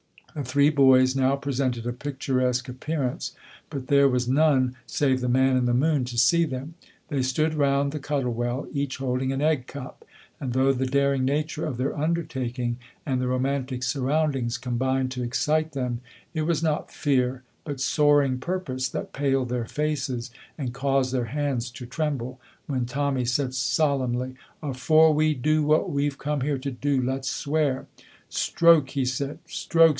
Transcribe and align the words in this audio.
The 0.33 0.43
three 0.43 0.69
boys 0.69 1.13
now 1.15 1.35
presented 1.35 1.85
a 1.85 1.93
picturesque 1.93 2.69
appearance, 2.69 3.33
but 3.69 3.87
there 3.87 4.07
was 4.07 4.29
none 4.29 4.77
save 4.87 5.19
the 5.19 5.27
man 5.29 5.57
in 5.57 5.65
the 5.65 5.73
moon 5.73 6.05
to 6.05 6.17
see 6.17 6.45
them. 6.45 6.73
They 7.09 7.21
stood 7.21 7.53
round 7.53 7.91
the 7.91 7.99
Cuttle 7.99 8.33
Well, 8.33 8.65
each 8.71 8.97
holding 8.97 9.33
an 9.33 9.41
egg 9.41 9.67
cup, 9.67 10.05
and 10.39 10.53
though 10.53 10.71
the 10.71 10.85
daring 10.87 11.25
nature 11.25 11.65
of 11.65 11.75
their 11.77 11.95
undertaking 11.95 12.77
and 13.05 13.21
the 13.21 13.27
romantic 13.27 13.83
surroundings 13.83 14.57
combined 14.57 15.11
to 15.11 15.21
excite 15.21 15.73
them, 15.73 15.99
it 16.33 16.43
was 16.43 16.63
not 16.63 16.91
fear 16.91 17.43
but 17.65 17.81
soaring 17.81 18.39
purpose 18.39 18.87
that 18.89 19.13
paled 19.13 19.49
their 19.49 19.65
faces 19.65 20.31
and 20.57 20.73
caused 20.73 21.13
their 21.13 21.25
hands 21.25 21.69
to 21.71 21.85
tremble, 21.85 22.39
when 22.67 22.85
Tommy 22.85 23.25
said 23.25 23.53
solemnly, 23.53 24.35
"Afore 24.63 25.13
we 25.13 25.33
do 25.33 25.61
what 25.61 25.91
we've 25.91 26.17
come 26.17 26.39
here 26.39 26.57
to 26.57 26.71
do, 26.71 27.01
let's 27.01 27.29
swear." 27.29 27.85
"Stroke!" 28.29 28.91
he 28.91 29.03
said. 29.05 29.37
"Stroke!" 29.45 29.89